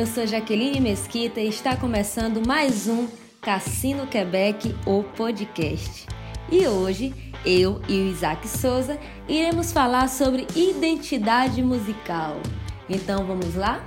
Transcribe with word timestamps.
Eu 0.00 0.06
sou 0.06 0.26
Jaqueline 0.26 0.80
Mesquita 0.80 1.42
e 1.42 1.48
está 1.50 1.76
começando 1.76 2.40
mais 2.46 2.88
um 2.88 3.06
Cassino 3.38 4.06
Quebec, 4.06 4.74
o 4.86 5.02
podcast. 5.02 6.06
E 6.50 6.66
hoje, 6.66 7.12
eu 7.44 7.82
e 7.86 8.00
o 8.00 8.06
Isaac 8.06 8.48
Souza 8.48 8.98
iremos 9.28 9.72
falar 9.72 10.08
sobre 10.08 10.46
identidade 10.56 11.62
musical. 11.62 12.40
Então 12.88 13.26
vamos 13.26 13.54
lá? 13.54 13.86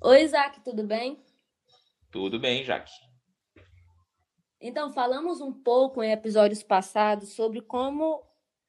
Oi, 0.00 0.24
Isaac, 0.24 0.60
tudo 0.64 0.82
bem? 0.82 1.27
Tudo 2.10 2.38
bem, 2.38 2.64
Jaque. 2.64 2.92
Então, 4.60 4.90
falamos 4.90 5.40
um 5.40 5.52
pouco 5.52 6.02
em 6.02 6.10
episódios 6.10 6.62
passados 6.62 7.34
sobre 7.34 7.60
como 7.60 8.22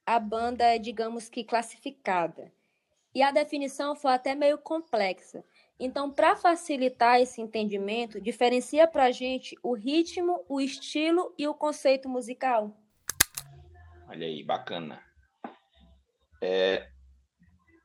a 0.06 0.20
banda 0.20 0.64
é, 0.64 0.78
digamos 0.78 1.30
que, 1.30 1.44
classificada. 1.44 2.52
E 3.14 3.24
a 3.24 3.32
definição 3.32 3.96
foi 3.96 4.14
até 4.14 4.36
meio 4.36 4.58
complexa. 4.58 5.44
Então, 5.80 6.12
para 6.12 6.36
facilitar 6.36 7.20
esse 7.22 7.42
entendimento, 7.42 8.22
diferencia 8.22 8.88
para 8.88 9.06
a 9.06 9.12
gente 9.12 9.58
o 9.64 9.74
ritmo, 9.74 10.46
o 10.48 10.60
estilo 10.60 11.34
e 11.38 11.48
o 11.48 11.54
conceito 11.54 12.08
musical. 12.10 12.78
Olha 14.08 14.28
aí, 14.28 14.44
bacana. 14.44 15.02
É, 16.42 16.90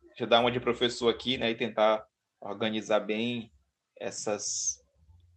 deixa 0.09 0.25
eu 0.25 0.27
dar 0.27 0.41
uma 0.41 0.51
de 0.51 0.61
professor 0.61 1.09
aqui, 1.09 1.39
né, 1.39 1.51
e 1.51 1.55
tentar 1.55 2.07
organizar 2.41 3.01
bem 3.01 3.51
essas, 3.97 4.84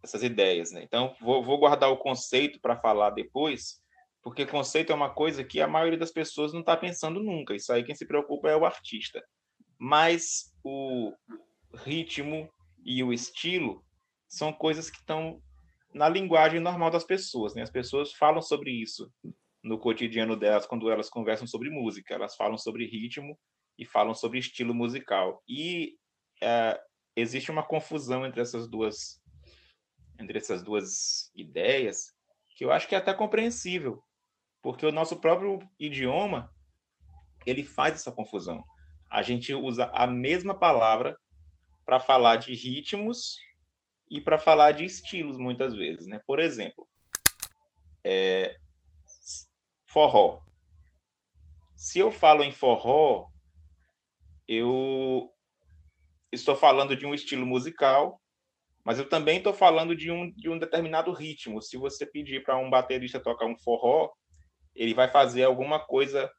essas 0.08 0.22
ideias. 0.22 0.72
Né? 0.72 0.82
Então, 0.82 1.14
vou, 1.20 1.42
vou 1.42 1.58
guardar 1.58 1.90
o 1.90 1.96
conceito 1.96 2.60
para 2.60 2.76
falar 2.76 3.10
depois, 3.10 3.80
porque 4.22 4.46
conceito 4.46 4.92
é 4.92 4.94
uma 4.94 5.10
coisa 5.10 5.44
que 5.44 5.60
a 5.60 5.68
maioria 5.68 5.98
das 5.98 6.10
pessoas 6.10 6.52
não 6.52 6.60
está 6.60 6.76
pensando 6.76 7.22
nunca. 7.22 7.54
Isso 7.54 7.72
aí 7.72 7.84
quem 7.84 7.94
se 7.94 8.06
preocupa 8.06 8.48
é 8.48 8.56
o 8.56 8.64
artista. 8.64 9.22
Mas 9.78 10.52
o 10.64 11.12
ritmo 11.84 12.50
e 12.84 13.02
o 13.02 13.12
estilo 13.12 13.84
são 14.28 14.52
coisas 14.52 14.90
que 14.90 14.98
estão 14.98 15.40
na 15.92 16.08
linguagem 16.08 16.60
normal 16.60 16.90
das 16.90 17.04
pessoas. 17.04 17.54
Né? 17.54 17.62
As 17.62 17.70
pessoas 17.70 18.12
falam 18.12 18.42
sobre 18.42 18.70
isso 18.70 19.10
no 19.62 19.78
cotidiano 19.78 20.36
delas 20.36 20.66
quando 20.66 20.90
elas 20.90 21.08
conversam 21.08 21.46
sobre 21.46 21.70
música. 21.70 22.14
Elas 22.14 22.34
falam 22.34 22.58
sobre 22.58 22.86
ritmo 22.86 23.38
e 23.78 23.84
falam 23.84 24.14
sobre 24.14 24.38
estilo 24.38 24.74
musical. 24.74 25.42
E 25.48 25.96
é, 26.42 26.80
existe 27.16 27.50
uma 27.50 27.62
confusão 27.62 28.26
entre 28.26 28.40
essas 28.40 28.68
duas 28.68 29.20
entre 30.18 30.38
essas 30.38 30.62
duas 30.62 31.30
ideias 31.34 32.14
que 32.56 32.64
eu 32.64 32.72
acho 32.72 32.88
que 32.88 32.94
é 32.94 32.98
até 32.98 33.14
compreensível, 33.14 34.02
porque 34.60 34.84
o 34.84 34.90
nosso 34.90 35.20
próprio 35.20 35.60
idioma 35.78 36.52
ele 37.46 37.62
faz 37.62 37.94
essa 37.94 38.10
confusão. 38.10 38.64
A 39.08 39.22
gente 39.22 39.54
usa 39.54 39.90
a 39.94 40.06
mesma 40.06 40.58
palavra 40.58 41.16
para 41.86 42.00
falar 42.00 42.36
de 42.36 42.54
ritmos 42.54 43.38
e 44.10 44.20
para 44.20 44.38
falar 44.38 44.72
de 44.72 44.84
estilos 44.84 45.38
muitas 45.38 45.74
vezes, 45.74 46.06
né? 46.06 46.20
Por 46.26 46.40
exemplo, 46.40 46.88
é, 48.04 48.58
forró. 49.86 50.42
Se 51.76 51.98
eu 52.00 52.10
falo 52.10 52.42
em 52.42 52.50
forró, 52.50 53.28
eu 54.48 55.32
estou 56.32 56.56
falando 56.56 56.96
de 56.96 57.06
um 57.06 57.14
estilo 57.14 57.46
musical, 57.46 58.20
mas 58.88 58.98
eu 58.98 59.06
também 59.06 59.36
estou 59.36 59.52
falando 59.52 59.94
de 59.94 60.10
um, 60.10 60.30
de 60.30 60.48
um 60.48 60.58
determinado 60.58 61.12
ritmo. 61.12 61.60
Se 61.60 61.76
você 61.76 62.06
pedir 62.06 62.42
para 62.42 62.56
um 62.56 62.70
baterista 62.70 63.20
tocar 63.20 63.44
um 63.44 63.54
forró, 63.54 64.10
ele 64.74 64.94
vai 64.94 65.10
fazer 65.10 65.44
alguma 65.44 65.78
coisa 65.78 66.32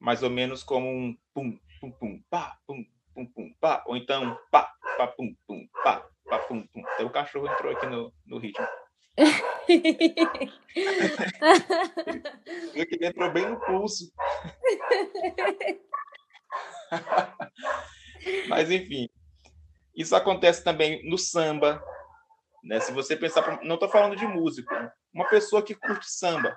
mais 0.00 0.20
ou 0.20 0.28
menos 0.28 0.64
como 0.64 0.88
um 0.88 1.16
pum, 1.32 1.56
pum, 1.80 1.92
pum, 1.92 2.20
pá, 2.28 2.58
pum, 2.66 2.84
pum, 3.14 3.24
pum, 3.26 3.54
pá, 3.60 3.84
ou 3.86 3.96
então 3.96 4.36
pá, 4.50 4.68
pá, 4.98 5.06
pum, 5.06 5.32
pum, 5.46 5.68
pá, 5.84 6.04
pá, 6.28 6.40
pum, 6.40 6.66
pum. 6.66 6.82
Então, 6.94 7.06
o 7.06 7.12
cachorro 7.12 7.46
entrou 7.46 7.70
aqui 7.70 7.86
no, 7.86 8.12
no 8.26 8.38
ritmo. 8.38 8.66
ele 12.74 13.06
entrou 13.06 13.32
bem 13.32 13.50
no 13.50 13.60
pulso. 13.60 14.12
Mas, 18.48 18.68
enfim, 18.68 19.08
isso 19.96 20.14
acontece 20.16 20.64
também 20.64 21.08
no 21.08 21.16
samba. 21.16 21.82
Né? 22.62 22.80
Se 22.80 22.92
você 22.92 23.16
pensar, 23.16 23.62
não 23.62 23.74
estou 23.74 23.88
falando 23.88 24.16
de 24.16 24.26
músico, 24.26 24.74
uma 25.12 25.28
pessoa 25.28 25.62
que 25.62 25.74
curte 25.74 26.10
samba, 26.10 26.56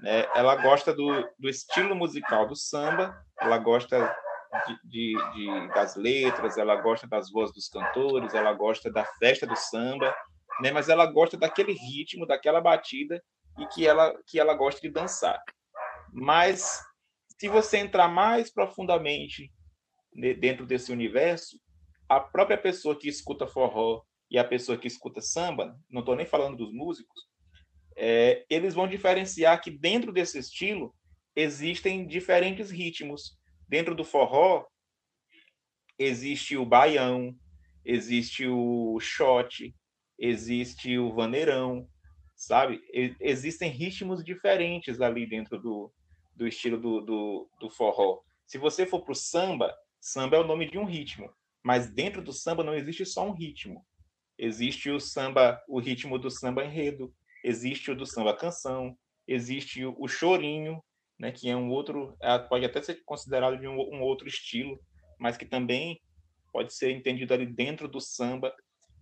né? 0.00 0.26
ela 0.34 0.54
gosta 0.56 0.94
do, 0.94 1.28
do 1.38 1.48
estilo 1.48 1.94
musical 1.94 2.46
do 2.46 2.54
samba, 2.54 3.16
ela 3.40 3.58
gosta 3.58 4.14
de, 4.66 4.78
de, 4.84 5.32
de, 5.34 5.68
das 5.74 5.96
letras, 5.96 6.56
ela 6.56 6.76
gosta 6.76 7.06
das 7.06 7.30
vozes 7.30 7.54
dos 7.54 7.68
cantores, 7.68 8.34
ela 8.34 8.52
gosta 8.52 8.90
da 8.90 9.04
festa 9.04 9.46
do 9.46 9.56
samba, 9.56 10.14
né? 10.60 10.70
mas 10.70 10.88
ela 10.88 11.06
gosta 11.06 11.36
daquele 11.36 11.72
ritmo, 11.72 12.26
daquela 12.26 12.60
batida 12.60 13.22
e 13.58 13.66
que 13.66 13.86
ela, 13.86 14.14
que 14.26 14.38
ela 14.38 14.54
gosta 14.54 14.80
de 14.80 14.90
dançar. 14.90 15.42
Mas 16.12 16.80
se 17.38 17.48
você 17.48 17.78
entrar 17.78 18.08
mais 18.08 18.52
profundamente 18.52 19.52
dentro 20.38 20.66
desse 20.66 20.92
universo, 20.92 21.58
a 22.08 22.20
própria 22.20 22.56
pessoa 22.56 22.98
que 22.98 23.08
escuta 23.08 23.46
forró 23.46 24.02
e 24.30 24.38
a 24.38 24.44
pessoa 24.44 24.78
que 24.78 24.86
escuta 24.86 25.20
samba, 25.20 25.78
não 25.90 26.00
estou 26.00 26.16
nem 26.16 26.26
falando 26.26 26.56
dos 26.56 26.72
músicos, 26.72 27.28
é, 27.96 28.44
eles 28.48 28.74
vão 28.74 28.86
diferenciar 28.86 29.60
que 29.60 29.70
dentro 29.70 30.12
desse 30.12 30.38
estilo 30.38 30.94
existem 31.34 32.06
diferentes 32.06 32.70
ritmos. 32.70 33.36
Dentro 33.68 33.94
do 33.94 34.04
forró 34.04 34.66
existe 35.98 36.56
o 36.56 36.64
baião, 36.64 37.34
existe 37.84 38.46
o 38.46 38.98
shot, 39.00 39.74
existe 40.18 40.98
o 40.98 41.12
vaneirão, 41.12 41.88
sabe? 42.36 42.80
Existem 43.20 43.70
ritmos 43.70 44.24
diferentes 44.24 45.00
ali 45.00 45.26
dentro 45.26 45.60
do, 45.60 45.92
do 46.34 46.46
estilo 46.46 46.80
do, 46.80 47.00
do, 47.00 47.50
do 47.60 47.68
forró. 47.68 48.20
Se 48.46 48.58
você 48.58 48.86
for 48.86 49.02
para 49.02 49.12
o 49.12 49.16
samba, 49.16 49.74
samba 50.00 50.36
é 50.36 50.40
o 50.40 50.46
nome 50.46 50.70
de 50.70 50.78
um 50.78 50.84
ritmo. 50.84 51.28
Mas 51.62 51.90
dentro 51.90 52.22
do 52.22 52.32
samba 52.32 52.64
não 52.64 52.74
existe 52.74 53.04
só 53.04 53.26
um 53.26 53.32
ritmo. 53.32 53.84
Existe 54.38 54.90
o 54.90 55.00
samba, 55.00 55.60
o 55.68 55.80
ritmo 55.80 56.18
do 56.18 56.30
samba 56.30 56.64
enredo, 56.64 57.12
existe 57.44 57.90
o 57.90 57.96
do 57.96 58.06
samba 58.06 58.36
canção, 58.36 58.96
existe 59.26 59.84
o 59.84 60.06
chorinho, 60.06 60.82
né, 61.18 61.32
que 61.32 61.50
é 61.50 61.56
um 61.56 61.70
outro, 61.70 62.16
é, 62.22 62.38
pode 62.38 62.64
até 62.64 62.80
ser 62.80 63.02
considerado 63.04 63.58
de 63.58 63.66
um, 63.66 63.74
um 63.74 64.00
outro 64.02 64.28
estilo, 64.28 64.78
mas 65.18 65.36
que 65.36 65.44
também 65.44 66.00
pode 66.52 66.72
ser 66.72 66.92
entendido 66.92 67.34
ali 67.34 67.46
dentro 67.46 67.88
do 67.88 68.00
samba. 68.00 68.54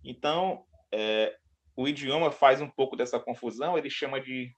Então, 0.03 0.65
é, 0.91 1.35
o 1.75 1.87
idioma 1.87 2.31
faz 2.31 2.59
um 2.59 2.69
pouco 2.69 2.95
dessa 2.95 3.19
confusão. 3.19 3.77
Ele 3.77 3.89
chama 3.89 4.19
de, 4.19 4.51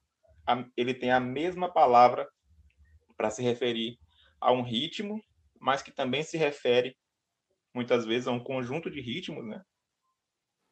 ele 0.75 0.93
tem 0.93 1.11
a 1.11 1.19
mesma 1.19 1.71
palavra 1.71 2.27
para 3.17 3.29
se 3.29 3.43
referir 3.43 3.97
a 4.39 4.51
um 4.51 4.61
ritmo, 4.61 5.21
mas 5.59 5.81
que 5.81 5.91
também 5.91 6.23
se 6.23 6.37
refere 6.37 6.95
muitas 7.73 8.05
vezes 8.05 8.27
é 8.27 8.31
um 8.31 8.43
conjunto 8.43 8.89
de 8.89 9.01
ritmos, 9.01 9.45
né? 9.45 9.63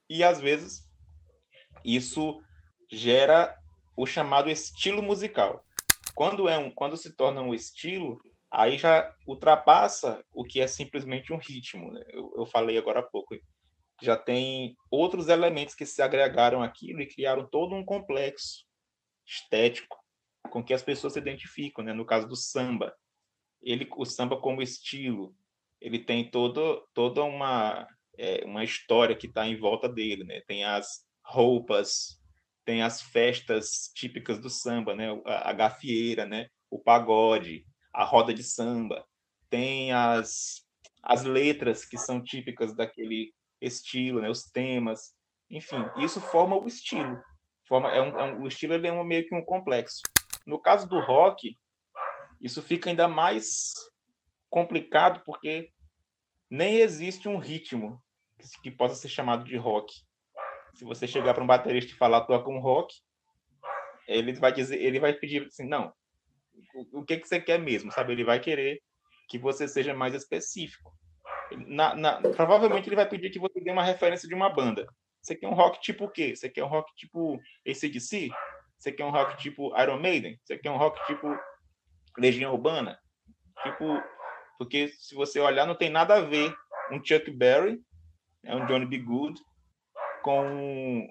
E 0.10 0.24
às 0.24 0.40
vezes 0.40 0.84
isso 1.84 2.42
gera 2.92 3.56
o 3.96 4.06
chamado 4.06 4.50
estilo 4.50 5.02
musical. 5.02 5.64
Quando 6.16 6.48
é 6.48 6.58
um, 6.58 6.72
quando 6.72 6.96
se 6.98 7.16
torna 7.16 7.42
um 7.42 7.54
estilo, 7.54 8.20
aí 8.52 8.78
já 8.78 9.14
ultrapassa 9.26 10.24
o 10.32 10.44
que 10.44 10.62
é 10.62 10.68
simplesmente 10.68 11.34
um 11.34 11.38
ritmo. 11.38 11.92
Né? 11.92 12.04
Eu, 12.10 12.34
eu 12.38 12.46
falei 12.46 12.78
agora 12.78 13.00
há 13.00 13.04
pouco. 13.04 13.36
Já 14.02 14.16
tem 14.16 14.76
outros 14.92 15.28
elementos 15.28 15.76
que 15.76 15.86
se 15.86 16.02
agregaram 16.02 16.62
aquilo 16.62 17.02
e 17.02 17.08
criaram 17.08 17.48
todo 17.48 17.76
um 17.76 17.84
complexo 17.84 18.66
estético 19.26 19.98
com 20.50 20.64
que 20.64 20.74
as 20.74 20.84
pessoas 20.84 21.14
se 21.14 21.20
identificam. 21.20 21.84
Né? 21.84 21.94
No 21.94 22.06
caso 22.06 22.28
do 22.28 22.36
samba, 22.36 22.96
ele, 23.62 23.88
o 23.98 24.06
samba 24.06 24.40
como 24.40 24.62
estilo, 24.62 25.36
ele 25.82 26.00
tem 26.00 26.30
todo, 26.30 26.88
toda 26.94 27.24
uma, 27.24 27.88
é, 28.18 28.44
uma 28.46 28.64
história 28.64 29.16
que 29.16 29.28
está 29.28 29.48
em 29.48 29.58
volta 29.58 29.88
dele, 29.88 30.24
né? 30.24 30.42
Tem 30.48 30.64
as 30.64 31.06
roupas, 31.24 32.20
tem 32.66 32.82
as 32.82 33.02
festas 33.02 33.92
típicas 33.96 34.40
do 34.40 34.50
samba, 34.50 34.96
né? 34.96 35.10
A, 35.26 35.50
a 35.50 35.54
gafieira, 35.54 36.26
né? 36.26 36.48
O 36.70 36.80
pagode, 36.80 37.66
a 37.94 38.04
roda 38.04 38.34
de 38.34 38.44
samba, 38.44 39.06
tem 39.50 39.92
as, 39.92 40.66
as 41.02 41.24
letras 41.24 41.86
que 41.86 41.98
são 41.98 42.24
típicas 42.24 42.76
daquele 42.76 43.34
estilo, 43.62 44.22
né? 44.22 44.30
Os 44.30 44.44
temas, 44.44 45.14
enfim, 45.50 45.86
isso 45.98 46.20
forma 46.20 46.58
o 46.58 46.68
estilo. 46.68 47.22
Forma, 47.68 47.90
é 47.92 48.02
um, 48.02 48.20
é 48.20 48.24
um, 48.24 48.42
o 48.44 48.48
estilo 48.48 48.74
ele 48.74 48.88
é 48.88 48.92
um, 48.92 49.04
meio 49.04 49.28
que 49.28 49.36
um 49.36 49.44
complexo. 49.44 50.02
No 50.46 50.60
caso 50.60 50.88
do 50.88 51.00
rock, 51.00 51.58
isso 52.42 52.62
fica 52.62 52.90
ainda 52.90 53.08
mais 53.08 53.74
complicado 54.50 55.22
porque 55.26 55.72
nem 56.50 56.78
existe 56.78 57.28
um 57.28 57.38
ritmo 57.38 58.02
que, 58.64 58.72
possa 58.72 58.96
ser 58.96 59.10
chamado 59.10 59.44
de 59.44 59.58
rock. 59.58 59.94
Se 60.76 60.86
você 60.86 61.08
chegar 61.08 61.34
para 61.34 61.44
um 61.44 61.48
baterista 61.48 61.92
e 61.92 61.96
falar 61.96 62.22
toca 62.22 62.50
um 62.50 62.60
rock, 62.60 62.96
ele 64.08 64.34
vai 64.34 64.54
dizer, 64.54 64.82
ele 64.82 65.00
vai 65.00 65.14
pedir 65.14 65.48
assim, 65.48 65.68
não, 65.68 65.92
o, 66.74 67.00
o 67.00 67.06
que 67.06 67.18
que 67.18 67.28
você 67.28 67.42
quer 67.42 67.60
mesmo, 67.60 67.92
sabe? 67.92 68.14
Ele 68.14 68.24
vai 68.24 68.40
querer 68.40 68.82
que 69.28 69.38
você 69.38 69.68
seja 69.68 69.94
mais 69.94 70.14
específico. 70.14 70.92
Na, 71.68 71.96
na, 71.96 72.22
provavelmente 72.22 72.88
ele 72.88 72.96
vai 72.96 73.08
pedir 73.08 73.30
que 73.30 73.40
você 73.40 73.60
dê 73.60 73.72
uma 73.72 73.84
referência 73.84 74.28
de 74.28 74.36
uma 74.36 74.50
banda. 74.50 74.88
Você 75.22 75.36
quer 75.36 75.48
um 75.48 75.54
rock 75.54 75.82
tipo 75.82 76.06
o 76.06 76.10
quê? 76.10 76.36
Você 76.36 76.50
quer 76.50 76.64
um 76.64 76.68
rock 76.68 76.94
tipo 76.96 77.40
ACDC? 77.68 78.30
Você 78.78 78.92
quer 78.92 79.06
um 79.06 79.12
rock 79.12 79.38
tipo 79.38 79.78
Iron 79.82 80.00
Maiden? 80.00 80.40
Você 80.44 80.58
quer 80.58 80.72
um 80.72 80.78
rock 80.78 81.06
tipo 81.06 81.28
Legião 82.18 82.54
Urbana? 82.54 82.98
Tipo, 83.64 83.86
porque 84.58 84.90
se 84.90 85.16
você 85.16 85.40
olhar, 85.40 85.66
não 85.66 85.76
tem 85.76 85.90
nada 85.90 86.16
a 86.16 86.22
ver 86.22 86.54
um 86.92 87.04
Chuck 87.04 87.30
Berry, 87.32 87.82
é 88.44 88.56
um 88.56 88.66
Johnny 88.66 88.86
B. 88.86 89.00
Good, 89.00 89.42
com 90.24 91.08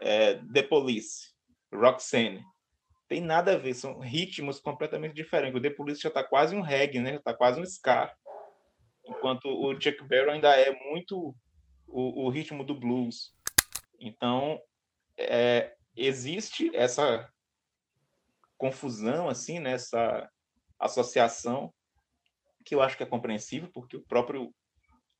é, 0.00 0.34
The 0.52 0.62
Police, 0.62 1.32
Roxanne. 1.72 2.44
Tem 3.08 3.20
nada 3.20 3.54
a 3.54 3.58
ver, 3.58 3.74
são 3.74 3.98
ritmos 3.98 4.58
completamente 4.58 5.14
diferentes. 5.14 5.58
O 5.58 5.60
The 5.60 5.70
Police 5.70 6.00
já 6.00 6.08
está 6.08 6.24
quase 6.24 6.56
um 6.56 6.62
reggae, 6.62 7.00
né? 7.00 7.12
Já 7.12 7.18
está 7.18 7.34
quase 7.34 7.60
um 7.60 7.64
ska. 7.64 8.14
Enquanto 9.04 9.46
o 9.46 9.72
Chuck 9.80 10.02
Berry 10.04 10.30
ainda 10.30 10.56
é 10.56 10.72
muito 10.90 11.34
o, 11.86 12.26
o 12.26 12.30
ritmo 12.30 12.64
do 12.64 12.74
blues. 12.74 13.34
Então, 14.00 14.60
é, 15.18 15.74
existe 15.96 16.74
essa 16.74 17.28
confusão, 18.56 19.28
assim, 19.28 19.58
nessa 19.58 20.22
né? 20.22 20.28
associação, 20.78 21.72
que 22.64 22.74
eu 22.74 22.82
acho 22.82 22.96
que 22.96 23.02
é 23.02 23.06
compreensível, 23.06 23.70
porque 23.72 23.96
o 23.96 24.02
próprio 24.02 24.54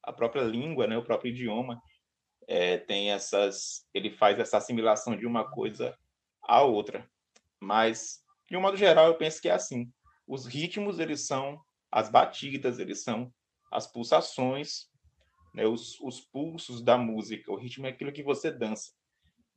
a 0.02 0.12
própria 0.12 0.42
língua, 0.42 0.86
né, 0.86 0.96
o 0.98 1.04
próprio 1.04 1.30
idioma 1.30 1.80
é, 2.48 2.76
tem 2.76 3.12
essas, 3.12 3.86
ele 3.94 4.10
faz 4.10 4.36
essa 4.38 4.56
assimilação 4.56 5.16
de 5.16 5.26
uma 5.26 5.48
coisa 5.48 5.96
à 6.42 6.62
outra. 6.62 7.08
Mas 7.60 8.22
de 8.50 8.56
um 8.56 8.60
modo 8.60 8.76
geral, 8.76 9.06
eu 9.06 9.14
penso 9.16 9.40
que 9.40 9.48
é 9.48 9.52
assim. 9.52 9.90
Os 10.26 10.44
ritmos 10.46 10.98
eles 10.98 11.26
são 11.26 11.60
as 11.90 12.10
batidas, 12.10 12.78
eles 12.78 13.02
são 13.02 13.32
as 13.70 13.86
pulsações, 13.86 14.88
né, 15.54 15.66
os, 15.66 16.00
os 16.00 16.20
pulsos 16.20 16.82
da 16.82 16.98
música. 16.98 17.52
O 17.52 17.56
ritmo 17.56 17.86
é 17.86 17.90
aquilo 17.90 18.12
que 18.12 18.22
você 18.22 18.50
dança. 18.50 18.90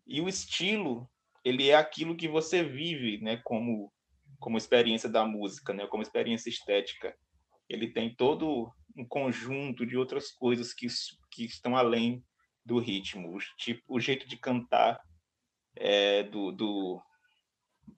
E 0.05 0.21
o 0.21 0.29
estilo, 0.29 1.09
ele 1.43 1.69
é 1.69 1.75
aquilo 1.75 2.15
que 2.15 2.27
você 2.27 2.63
vive, 2.63 3.19
né, 3.21 3.37
como 3.43 3.91
como 4.39 4.57
experiência 4.57 5.09
da 5.09 5.25
música, 5.25 5.73
né, 5.73 5.87
como 5.87 6.03
experiência 6.03 6.49
estética. 6.49 7.17
Ele 7.69 7.91
tem 7.91 8.13
todo 8.15 8.71
um 8.95 9.05
conjunto 9.05 9.85
de 9.85 9.97
outras 9.97 10.31
coisas 10.31 10.73
que, 10.73 10.87
que 11.31 11.45
estão 11.45 11.75
além 11.75 12.23
do 12.65 12.79
ritmo, 12.79 13.35
o, 13.35 13.39
tipo, 13.57 13.81
o 13.87 13.99
jeito 13.99 14.27
de 14.27 14.37
cantar 14.37 14.99
é, 15.75 16.23
do, 16.23 16.51
do, 16.51 17.01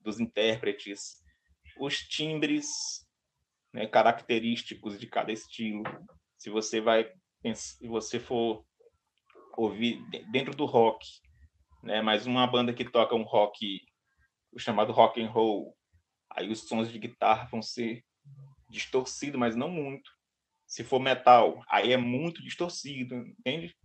dos 0.01 0.19
intérpretes, 0.19 1.23
os 1.79 1.99
timbres 1.99 2.67
né, 3.73 3.87
característicos 3.87 4.99
de 4.99 5.07
cada 5.07 5.31
estilo. 5.31 5.83
Se 6.37 6.49
você 6.49 6.81
vai, 6.81 7.09
se 7.53 7.87
você 7.87 8.19
for 8.19 8.65
ouvir 9.55 10.03
dentro 10.31 10.55
do 10.55 10.65
rock, 10.65 11.05
né, 11.83 12.01
mas 12.01 12.25
uma 12.25 12.45
banda 12.45 12.73
que 12.73 12.83
toca 12.83 13.15
um 13.15 13.23
rock, 13.23 13.81
o 14.51 14.59
chamado 14.59 14.91
rock 14.91 15.21
and 15.21 15.29
roll, 15.29 15.75
aí 16.31 16.49
os 16.49 16.67
sons 16.67 16.91
de 16.91 16.99
guitarra 16.99 17.47
vão 17.49 17.61
ser 17.61 18.03
distorcidos, 18.69 19.39
mas 19.39 19.55
não 19.55 19.69
muito. 19.69 20.11
Se 20.65 20.83
for 20.83 20.99
metal, 20.99 21.63
aí 21.69 21.93
é 21.93 21.97
muito 21.97 22.43
distorcido, 22.43 23.15
entende? 23.15 23.75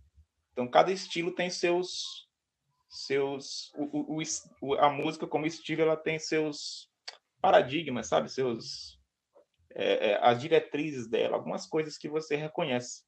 Então 0.51 0.69
cada 0.69 0.91
estilo 0.91 1.33
tem 1.33 1.49
seus 1.49 2.27
seus 2.89 3.71
o, 3.73 4.17
o, 4.17 4.21
o, 4.61 4.73
a 4.75 4.87
música 4.87 5.25
como 5.25 5.47
estilo 5.47 5.81
ela 5.81 5.97
tem 5.97 6.19
seus 6.19 6.89
paradigmas, 7.41 8.07
sabe? 8.07 8.29
Seus 8.29 8.99
é, 9.73 10.11
é, 10.11 10.19
as 10.21 10.39
diretrizes 10.39 11.09
dela, 11.09 11.35
algumas 11.35 11.65
coisas 11.65 11.97
que 11.97 12.07
você 12.07 12.35
reconhece 12.35 13.03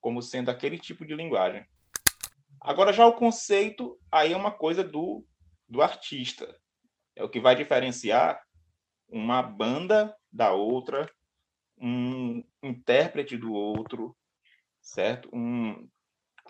como 0.00 0.22
sendo 0.22 0.50
aquele 0.50 0.78
tipo 0.78 1.04
de 1.04 1.14
linguagem. 1.14 1.66
Agora 2.60 2.92
já 2.92 3.06
o 3.06 3.16
conceito 3.16 3.98
aí 4.10 4.32
é 4.32 4.36
uma 4.36 4.52
coisa 4.52 4.82
do 4.82 5.26
do 5.68 5.82
artista. 5.82 6.58
É 7.16 7.22
o 7.22 7.28
que 7.28 7.40
vai 7.40 7.54
diferenciar 7.54 8.40
uma 9.08 9.42
banda 9.42 10.14
da 10.34 10.52
outra, 10.52 11.08
um 11.78 12.42
intérprete 12.60 13.36
do 13.36 13.52
outro, 13.52 14.16
certo? 14.82 15.30
Um, 15.32 15.88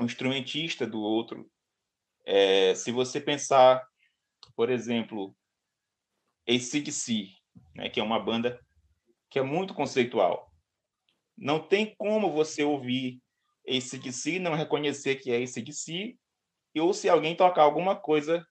um 0.01 0.07
instrumentista 0.07 0.87
do 0.87 1.01
outro. 1.01 1.51
É, 2.25 2.75
se 2.75 2.91
você 2.91 3.21
pensar, 3.21 3.87
por 4.57 4.71
exemplo, 4.71 5.37
ACDC, 6.49 7.29
né, 7.75 7.91
que 7.91 8.01
é 8.01 8.03
uma 8.03 8.19
banda 8.19 8.59
que 9.29 9.39
é 9.39 9.43
muito 9.43 9.75
conceitual. 9.75 10.51
Não 11.37 11.61
tem 11.61 11.95
como 11.97 12.33
você 12.33 12.65
ouvir 12.65 13.21
ACDC 13.69 14.37
e 14.37 14.39
não 14.39 14.55
reconhecer 14.55 15.17
que 15.17 15.31
é 15.31 15.43
ACDC, 15.43 16.17
ou 16.77 16.95
se 16.95 17.09
alguém 17.09 17.37
tocar 17.37 17.63
alguma 17.63 17.95
coisa 17.95 18.47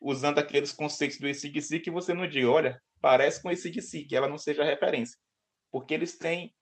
usando 0.00 0.38
aqueles 0.38 0.72
conceitos 0.72 1.18
do 1.18 1.26
ACDC 1.26 1.80
que 1.80 1.90
você 1.90 2.12
não 2.12 2.28
diga, 2.28 2.50
olha, 2.50 2.82
parece 3.00 3.42
com 3.42 3.48
ACDC, 3.48 4.04
que 4.04 4.16
ela 4.16 4.28
não 4.28 4.38
seja 4.38 4.64
referência. 4.64 5.18
Porque 5.70 5.94
eles 5.94 6.16
têm 6.16 6.54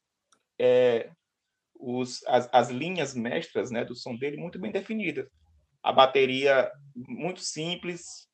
é, 0.58 1.10
os, 1.74 2.24
as, 2.26 2.48
as 2.52 2.70
linhas 2.70 3.14
mestras 3.14 3.70
né, 3.70 3.84
do 3.84 3.94
som 3.94 4.16
dele 4.16 4.36
muito 4.36 4.58
bem 4.58 4.72
definidas. 4.72 5.28
A 5.82 5.92
bateria 5.92 6.70
muito 6.94 7.40
simples, 7.40 8.28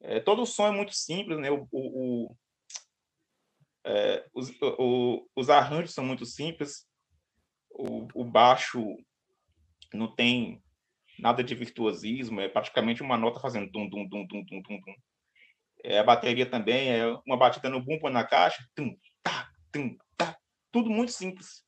é, 0.00 0.20
todo 0.20 0.42
o 0.42 0.46
som 0.46 0.66
é 0.66 0.70
muito 0.70 0.92
simples, 0.92 1.38
né? 1.38 1.50
O, 1.50 1.66
o, 1.70 2.26
o 2.26 2.36
é, 3.84 4.24
os, 4.32 4.52
os 5.34 5.50
arranjos 5.50 5.92
são 5.92 6.04
muito 6.04 6.24
simples, 6.24 6.86
o, 7.70 8.24
baixo 8.24 8.80
não 9.92 10.14
tem 10.14 10.62
nada 11.18 11.42
de 11.42 11.54
virtuosismo, 11.54 12.40
é 12.40 12.48
praticamente 12.48 13.02
uma 13.02 13.16
nota 13.16 13.40
fazendo 13.40 13.70
dum, 13.70 13.88
dum, 13.88 14.06
dum, 14.08 14.24
dum, 14.26 14.44
dum, 14.44 14.62
dum. 14.62 14.94
É, 15.84 15.98
a 15.98 16.04
bateria 16.04 16.46
também 16.46 16.90
é 16.90 17.06
uma 17.26 17.36
batida 17.36 17.68
no 17.68 17.82
bumbo 17.82 18.08
na 18.08 18.24
caixa, 18.24 18.64
tum, 18.74 18.96
tá, 19.22 19.50
tum, 19.72 19.96
tá, 20.16 20.36
tudo 20.70 20.88
muito 20.90 21.12
simples 21.12 21.64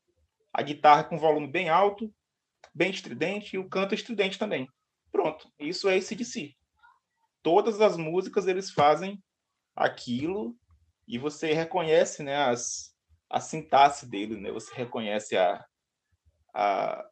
a 0.55 0.63
guitarra 0.63 1.03
com 1.03 1.19
volume 1.19 1.49
bem 1.49 1.69
alto, 1.69 2.15
bem 2.73 2.93
estridente, 2.93 3.57
e 3.57 3.59
o 3.59 3.69
canto 3.69 3.93
estridente 3.93 4.39
também. 4.39 4.69
Pronto, 5.11 5.53
isso 5.59 5.89
é 5.89 5.97
esse 5.97 6.15
de 6.15 6.25
si. 6.25 6.57
Todas 7.43 7.81
as 7.81 7.97
músicas 7.97 8.47
eles 8.47 8.71
fazem 8.71 9.21
aquilo 9.75 10.57
e 11.09 11.19
você 11.19 11.53
reconhece 11.53 12.23
né, 12.23 12.37
as, 12.37 12.95
a 13.29 13.41
sintaxe 13.41 14.09
deles, 14.09 14.41
né? 14.41 14.53
você 14.53 14.73
reconhece 14.75 15.37
a, 15.37 15.65
a, 16.55 17.05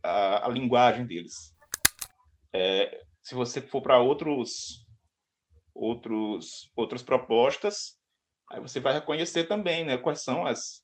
a, 0.00 0.46
a 0.46 0.48
linguagem 0.48 1.04
deles. 1.04 1.52
É, 2.52 3.02
se 3.20 3.34
você 3.34 3.60
for 3.60 3.82
para 3.82 3.98
outros 3.98 4.81
outros 5.74 6.70
outras 6.76 7.02
propostas, 7.02 7.98
aí 8.50 8.60
você 8.60 8.80
vai 8.80 8.92
reconhecer 8.94 9.44
também, 9.44 9.84
né, 9.84 9.96
quais 9.98 10.22
são 10.22 10.46
as 10.46 10.82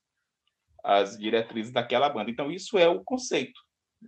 as 0.85 1.19
diretrizes 1.19 1.73
daquela 1.73 2.09
banda. 2.09 2.31
Então, 2.31 2.51
isso 2.51 2.79
é 2.79 2.89
o 2.89 3.03
conceito. 3.03 3.61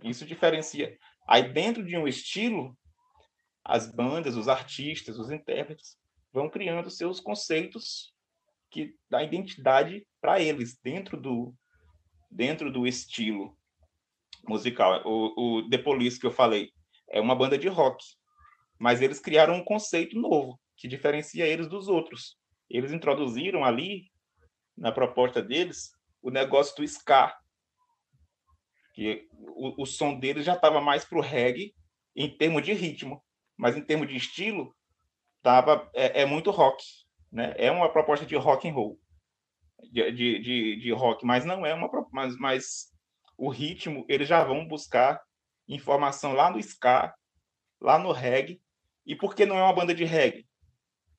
Isso 0.03 0.25
diferencia. 0.25 0.97
Aí, 1.27 1.51
dentro 1.51 1.85
de 1.85 1.97
um 1.97 2.07
estilo, 2.07 2.77
as 3.63 3.93
bandas, 3.93 4.35
os 4.35 4.47
artistas, 4.47 5.19
os 5.19 5.29
intérpretes 5.29 5.97
vão 6.33 6.49
criando 6.49 6.89
seus 6.89 7.19
conceitos 7.19 8.13
que 8.69 8.95
dá 9.09 9.21
identidade 9.21 10.05
para 10.21 10.39
eles 10.39 10.79
dentro 10.81 11.19
do 11.19 11.53
dentro 12.29 12.71
do 12.71 12.87
estilo 12.87 13.57
musical. 14.47 15.01
O, 15.05 15.57
o 15.57 15.69
The 15.69 15.77
Police 15.77 16.17
que 16.17 16.25
eu 16.25 16.31
falei 16.31 16.71
é 17.09 17.19
uma 17.19 17.35
banda 17.35 17.57
de 17.57 17.67
rock, 17.67 18.01
mas 18.79 19.01
eles 19.01 19.19
criaram 19.19 19.55
um 19.55 19.63
conceito 19.63 20.17
novo 20.17 20.57
que 20.81 20.87
diferencia 20.87 21.45
eles 21.45 21.67
dos 21.67 21.87
outros. 21.87 22.39
Eles 22.67 22.91
introduziram 22.91 23.63
ali 23.63 24.11
na 24.75 24.91
proposta 24.91 25.39
deles 25.39 25.91
o 26.23 26.31
negócio 26.31 26.75
do 26.75 26.83
ska. 26.83 27.37
Que 28.95 29.27
o, 29.31 29.83
o 29.83 29.85
som 29.85 30.19
dele 30.19 30.41
já 30.41 30.55
estava 30.55 30.81
mais 30.81 31.05
para 31.05 31.19
o 31.19 31.21
reggae 31.21 31.75
em 32.15 32.35
termos 32.35 32.63
de 32.63 32.73
ritmo, 32.73 33.23
mas 33.55 33.77
em 33.77 33.81
termos 33.83 34.07
de 34.07 34.15
estilo, 34.15 34.75
tava, 35.43 35.87
é, 35.93 36.23
é, 36.23 36.25
muito 36.25 36.49
rock. 36.49 36.83
Né? 37.31 37.53
É 37.57 37.69
uma 37.69 37.87
proposta 37.87 38.25
de 38.25 38.35
rock 38.35 38.67
and 38.67 38.73
roll, 38.73 38.99
de, 39.83 40.11
de, 40.11 40.39
de, 40.39 40.75
de 40.77 40.91
rock, 40.91 41.23
mas 41.23 41.45
não 41.45 41.63
é 41.63 41.75
uma. 41.75 41.89
Mas, 42.11 42.35
mas 42.37 42.91
o 43.37 43.49
ritmo, 43.49 44.03
eles 44.09 44.27
já 44.27 44.43
vão 44.43 44.67
buscar 44.67 45.21
informação 45.67 46.33
lá 46.33 46.49
no 46.49 46.57
ska, 46.57 47.13
lá 47.79 47.99
no 47.99 48.11
reggae. 48.11 48.59
E 49.05 49.15
por 49.15 49.35
que 49.35 49.45
não 49.45 49.57
é 49.57 49.63
uma 49.63 49.73
banda 49.73 49.93
de 49.93 50.05
reggae? 50.05 50.49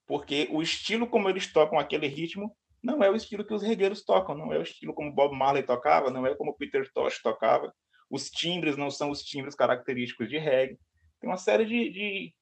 Porque 0.07 0.49
o 0.51 0.63
estilo 0.63 1.07
como 1.07 1.29
eles 1.29 1.53
tocam 1.53 1.79
aquele 1.79 2.07
ritmo 2.07 2.55
não 2.83 3.03
é 3.03 3.09
o 3.09 3.15
estilo 3.15 3.45
que 3.45 3.55
os 3.55 3.63
regueiros 3.63 4.05
tocam, 4.05 4.37
não 4.37 4.53
é 4.53 4.59
o 4.59 4.63
estilo 4.63 4.93
como 4.93 5.13
Bob 5.13 5.37
Marley 5.37 5.63
tocava, 5.63 6.11
não 6.11 6.27
é 6.27 6.35
como 6.35 6.57
Peter 6.57 6.91
Tosh 6.93 7.23
tocava. 7.23 7.73
Os 8.11 8.29
timbres 8.29 8.77
não 8.77 8.91
são 8.91 9.11
os 9.11 9.23
timbres 9.23 9.55
característicos 9.55 10.29
de 10.29 10.37
reggae. 10.37 10.79
tem 11.21 11.31
uma 11.31 11.37
série 11.37 11.65
de, 11.65 11.91
de, 11.91 12.35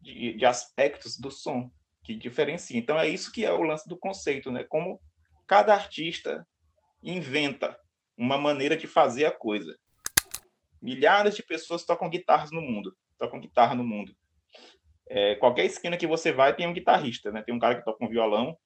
de, 0.00 0.32
de 0.34 0.44
aspectos 0.44 1.18
do 1.18 1.30
som 1.30 1.70
que 2.04 2.14
diferencia. 2.14 2.78
Então 2.78 2.98
é 2.98 3.08
isso 3.08 3.32
que 3.32 3.44
é 3.44 3.52
o 3.52 3.62
lance 3.62 3.88
do 3.88 3.98
conceito, 3.98 4.50
né? 4.50 4.64
Como 4.64 5.00
cada 5.46 5.72
artista 5.72 6.46
inventa 7.02 7.76
uma 8.16 8.36
maneira 8.36 8.76
de 8.76 8.86
fazer 8.86 9.24
a 9.24 9.32
coisa. 9.32 9.76
Milhares 10.80 11.34
de 11.34 11.42
pessoas 11.42 11.84
tocam 11.84 12.10
guitarras 12.10 12.50
no 12.50 12.60
mundo, 12.60 12.96
tocam 13.18 13.40
guitarra 13.40 13.74
no 13.74 13.84
mundo. 13.84 14.14
É, 15.08 15.34
qualquer 15.36 15.64
esquina 15.64 15.96
que 15.96 16.06
você 16.06 16.32
vai 16.32 16.54
tem 16.54 16.66
um 16.66 16.72
guitarrista, 16.72 17.30
né? 17.30 17.42
Tem 17.42 17.54
um 17.54 17.58
cara 17.58 17.76
que 17.76 17.84
toca 17.84 18.04
um 18.04 18.08
violão, 18.08 18.56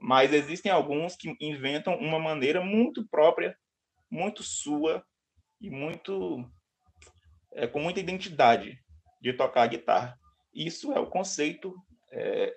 mas 0.00 0.32
existem 0.32 0.70
alguns 0.70 1.16
que 1.16 1.34
inventam 1.40 1.96
uma 1.96 2.18
maneira 2.18 2.60
muito 2.60 3.06
própria, 3.08 3.56
muito 4.10 4.42
sua 4.42 5.04
e 5.60 5.70
muito 5.70 6.44
é, 7.52 7.66
com 7.66 7.80
muita 7.80 8.00
identidade 8.00 8.78
de 9.20 9.32
tocar 9.32 9.62
a 9.62 9.66
guitarra. 9.66 10.18
Isso 10.54 10.92
é 10.92 11.00
o 11.00 11.06
conceito 11.06 11.74
é, 12.12 12.54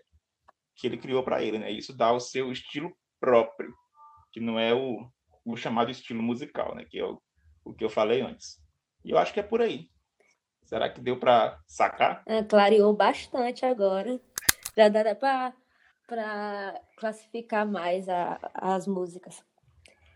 que 0.75 0.87
ele 0.87 0.97
criou 0.97 1.23
para 1.23 1.43
ele, 1.43 1.59
né? 1.59 1.71
Isso 1.71 1.95
dá 1.95 2.11
o 2.11 2.19
seu 2.19 2.51
estilo 2.51 2.95
próprio, 3.19 3.73
que 4.31 4.39
não 4.39 4.59
é 4.59 4.73
o, 4.73 5.09
o 5.45 5.55
chamado 5.55 5.91
estilo 5.91 6.21
musical, 6.21 6.75
né? 6.75 6.85
Que 6.89 6.99
é 6.99 7.05
o, 7.05 7.21
o 7.63 7.73
que 7.73 7.83
eu 7.83 7.89
falei 7.89 8.21
antes. 8.21 8.59
E 9.03 9.11
eu 9.11 9.17
acho 9.17 9.33
que 9.33 9.39
é 9.39 9.43
por 9.43 9.61
aí. 9.61 9.89
Será 10.71 10.89
que 10.89 11.01
deu 11.01 11.19
para 11.19 11.59
sacar? 11.67 12.23
É, 12.25 12.41
clareou 12.41 12.95
bastante 12.95 13.65
agora. 13.65 14.17
Já 14.77 14.87
dá 14.87 15.13
para 15.13 16.81
classificar 16.95 17.67
mais 17.67 18.07
a, 18.07 18.39
as 18.53 18.87
músicas. 18.87 19.43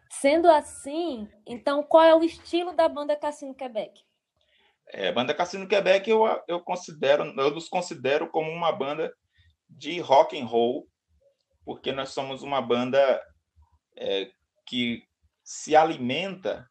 Sendo 0.09 0.50
assim, 0.50 1.27
então 1.45 1.83
qual 1.83 2.05
é 2.05 2.15
o 2.15 2.24
estilo 2.24 2.71
da 2.71 2.88
banda 2.88 3.17
Cassino 3.17 3.53
Quebec? 3.53 4.01
É, 4.93 5.09
a 5.09 5.12
banda 5.12 5.33
Cassino 5.33 5.67
Quebec 5.67 6.09
eu, 6.09 6.24
eu 6.47 6.62
considero, 6.62 7.25
eu 7.38 7.51
nos 7.51 7.67
considero 7.67 8.29
como 8.29 8.50
uma 8.50 8.71
banda 8.71 9.13
de 9.69 10.00
rock 10.00 10.39
and 10.39 10.45
roll, 10.45 10.88
porque 11.65 11.91
nós 11.91 12.12
somos 12.12 12.43
uma 12.43 12.62
banda 12.62 13.21
é, 13.97 14.31
que 14.65 15.03
se 15.43 15.75
alimenta 15.75 16.65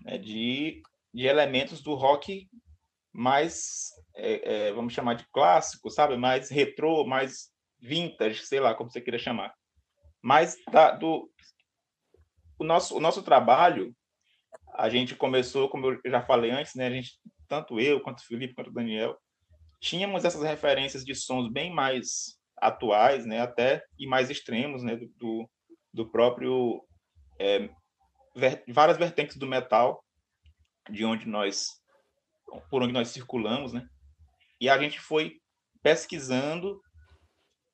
né, 0.00 0.16
de, 0.16 0.80
de 1.12 1.26
elementos 1.26 1.82
do 1.82 1.94
rock 1.94 2.48
mais, 3.12 3.90
é, 4.16 4.68
é, 4.68 4.72
vamos 4.72 4.92
chamar 4.92 5.14
de 5.14 5.26
clássico, 5.32 5.90
sabe? 5.90 6.16
Mais 6.16 6.50
retrô, 6.50 7.04
mais 7.06 7.50
vintage, 7.80 8.46
sei 8.46 8.60
lá 8.60 8.74
como 8.74 8.90
você 8.90 9.00
queira 9.00 9.18
chamar. 9.18 9.52
Mas 10.22 10.56
da, 10.70 10.92
do, 10.92 11.30
o, 12.58 12.64
nosso, 12.64 12.96
o 12.96 13.00
nosso 13.00 13.22
trabalho, 13.22 13.94
a 14.74 14.88
gente 14.88 15.14
começou, 15.14 15.68
como 15.68 15.86
eu 15.86 16.10
já 16.10 16.22
falei 16.22 16.50
antes, 16.50 16.74
né? 16.74 16.86
A 16.86 16.90
gente, 16.90 17.18
tanto 17.48 17.78
eu, 17.78 18.00
quanto 18.00 18.20
o 18.20 18.24
Felipe, 18.26 18.54
quanto 18.54 18.70
o 18.70 18.74
Daniel, 18.74 19.18
tínhamos 19.80 20.24
essas 20.24 20.42
referências 20.42 21.04
de 21.04 21.14
sons 21.14 21.50
bem 21.50 21.72
mais 21.72 22.38
atuais, 22.56 23.26
né? 23.26 23.40
Até 23.40 23.84
e 23.98 24.06
mais 24.06 24.30
extremos, 24.30 24.82
né? 24.82 24.96
Do, 25.16 25.50
do 25.92 26.08
próprio 26.08 26.82
é, 27.38 27.68
ver, 28.34 28.64
várias 28.68 28.96
vertentes 28.96 29.36
do 29.36 29.46
metal, 29.46 30.02
de 30.88 31.04
onde 31.04 31.26
nós 31.26 31.81
por 32.70 32.82
onde 32.82 32.92
nós 32.92 33.08
circulamos, 33.08 33.72
né? 33.72 33.86
E 34.60 34.68
a 34.68 34.78
gente 34.78 35.00
foi 35.00 35.40
pesquisando 35.82 36.80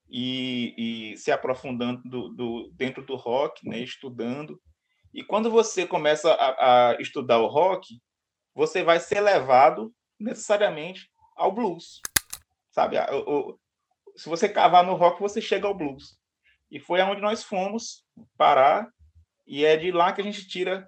e, 0.08 1.12
e 1.12 1.16
se 1.16 1.30
aprofundando 1.30 2.02
do, 2.04 2.28
do, 2.30 2.70
dentro 2.74 3.04
do 3.04 3.16
rock, 3.16 3.68
né? 3.68 3.78
Estudando. 3.78 4.60
E 5.12 5.22
quando 5.22 5.50
você 5.50 5.86
começa 5.86 6.32
a, 6.32 6.90
a 6.90 7.00
estudar 7.00 7.38
o 7.38 7.46
rock, 7.46 8.00
você 8.54 8.82
vai 8.82 9.00
ser 9.00 9.20
levado 9.20 9.92
necessariamente 10.18 11.10
ao 11.36 11.52
blues, 11.52 12.00
sabe? 12.70 12.96
O, 12.98 13.50
o, 13.50 13.60
se 14.16 14.28
você 14.28 14.48
cavar 14.48 14.84
no 14.84 14.94
rock, 14.94 15.20
você 15.20 15.40
chega 15.40 15.66
ao 15.66 15.76
blues. 15.76 16.18
E 16.70 16.78
foi 16.78 17.00
aonde 17.00 17.20
nós 17.20 17.42
fomos 17.42 18.04
parar 18.36 18.88
e 19.46 19.64
é 19.64 19.76
de 19.76 19.90
lá 19.90 20.12
que 20.12 20.20
a 20.20 20.24
gente 20.24 20.46
tira 20.46 20.86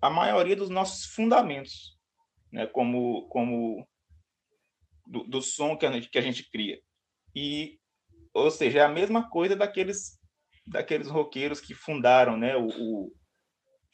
a 0.00 0.08
maioria 0.08 0.54
dos 0.54 0.70
nossos 0.70 1.06
fundamentos 1.06 1.95
né, 2.52 2.66
como, 2.66 3.28
como 3.28 3.86
do, 5.06 5.24
do 5.24 5.42
som 5.42 5.76
que 5.76 5.86
a, 5.86 5.92
gente, 5.92 6.08
que 6.08 6.18
a 6.18 6.22
gente 6.22 6.48
cria. 6.50 6.80
E, 7.34 7.78
ou 8.32 8.50
seja, 8.50 8.80
é 8.80 8.82
a 8.82 8.88
mesma 8.88 9.28
coisa 9.28 9.54
daqueles 9.56 10.16
daqueles 10.66 11.08
roqueiros 11.08 11.60
que 11.60 11.74
fundaram, 11.74 12.36
né, 12.36 12.56
o, 12.56 12.66
o 12.66 13.12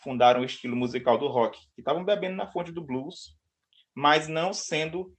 fundaram 0.02 0.40
o 0.40 0.44
estilo 0.44 0.74
musical 0.74 1.16
do 1.16 1.28
rock, 1.28 1.58
que 1.74 1.80
estavam 1.80 2.04
bebendo 2.04 2.36
na 2.36 2.50
fonte 2.50 2.72
do 2.72 2.84
blues, 2.84 3.38
mas 3.94 4.26
não 4.26 4.52
sendo 4.52 5.14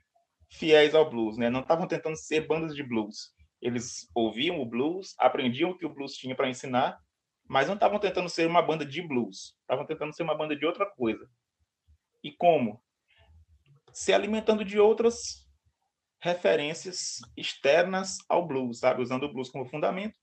fiéis 0.50 0.94
ao 0.94 1.10
blues, 1.10 1.38
né? 1.38 1.50
Não 1.50 1.62
estavam 1.62 1.88
tentando 1.88 2.18
ser 2.18 2.46
bandas 2.46 2.76
de 2.76 2.84
blues. 2.84 3.34
Eles 3.62 4.10
ouviam 4.14 4.60
o 4.60 4.66
blues, 4.66 5.16
aprendiam 5.18 5.72
o 5.72 5.78
que 5.78 5.86
o 5.86 5.94
blues 5.94 6.14
tinha 6.14 6.36
para 6.36 6.50
ensinar, 6.50 7.00
mas 7.48 7.68
não 7.68 7.76
estavam 7.76 7.98
tentando 7.98 8.28
ser 8.28 8.46
uma 8.46 8.62
banda 8.62 8.86
de 8.86 9.02
blues. 9.02 9.56
Estavam 9.62 9.86
tentando 9.86 10.14
ser 10.14 10.24
uma 10.24 10.36
banda 10.36 10.54
de 10.56 10.66
outra 10.66 10.86
coisa. 10.86 11.26
E 12.22 12.32
como? 12.32 12.83
Se 13.94 14.12
alimentando 14.12 14.66
de 14.66 14.80
outras 14.80 15.48
referências 16.20 17.20
externas 17.38 18.18
ao 18.28 18.48
blues, 18.48 18.80
sabe? 18.80 19.02
Usando 19.02 19.24
o 19.24 19.32
blues 19.32 19.50
como 19.50 19.70
fundamento, 19.70 20.18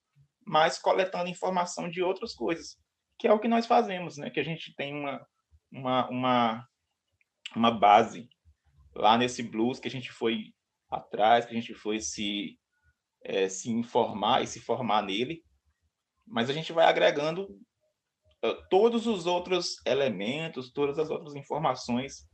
mas 0.44 0.78
coletando 0.78 1.28
informação 1.28 1.88
de 1.88 2.02
outras 2.02 2.34
coisas, 2.34 2.76
que 3.18 3.28
é 3.28 3.32
o 3.32 3.38
que 3.38 3.48
nós 3.48 3.66
fazemos, 3.66 4.16
né? 4.16 4.30
Que 4.30 4.40
a 4.40 4.44
gente 4.44 4.74
tem 4.74 4.94
uma, 4.94 5.26
uma, 5.70 6.08
uma, 6.08 6.68
uma 7.54 7.70
base 7.70 8.28
lá 8.94 9.16
nesse 9.16 9.42
blues 9.42 9.78
que 9.78 9.88
a 9.88 9.90
gente 9.90 10.10
foi 10.10 10.54
atrás, 10.90 11.44
que 11.44 11.52
a 11.52 11.54
gente 11.54 11.74
foi 11.74 12.00
se, 12.00 12.58
é, 13.22 13.48
se 13.48 13.70
informar 13.70 14.42
e 14.42 14.46
se 14.46 14.58
formar 14.58 15.02
nele, 15.02 15.44
mas 16.26 16.50
a 16.50 16.52
gente 16.52 16.72
vai 16.72 16.86
agregando 16.86 17.44
uh, 18.44 18.68
todos 18.68 19.06
os 19.06 19.26
outros 19.26 19.76
elementos, 19.86 20.72
todas 20.72 20.98
as 20.98 21.10
outras 21.10 21.34
informações 21.34 22.29